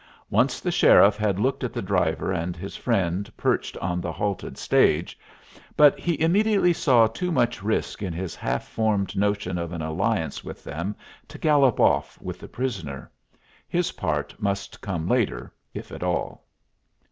Once 0.31 0.59
the 0.59 0.71
sheriff 0.71 1.15
had 1.15 1.37
looked 1.39 1.63
at 1.63 1.73
the 1.73 1.79
driver 1.83 2.31
and 2.31 2.55
his 2.55 2.75
friend 2.75 3.31
perched 3.37 3.77
on 3.77 4.01
the 4.01 4.11
halted 4.11 4.57
stage, 4.57 5.15
but 5.77 5.99
he 5.99 6.19
immediately 6.19 6.73
saw 6.73 7.05
too 7.05 7.31
much 7.31 7.61
risk 7.61 8.01
in 8.01 8.11
his 8.11 8.33
half 8.33 8.67
formed 8.67 9.15
notion 9.15 9.59
of 9.59 9.71
an 9.71 9.81
alliance 9.83 10.43
with 10.43 10.63
them 10.63 10.95
to 11.27 11.37
gallop 11.37 11.79
off 11.79 12.19
with 12.19 12.39
the 12.39 12.47
prisoner; 12.47 13.11
his 13.67 13.91
part 13.91 14.33
must 14.39 14.81
come 14.81 15.07
later, 15.07 15.53
if 15.71 15.91
at 15.91 16.01
all. 16.01 16.47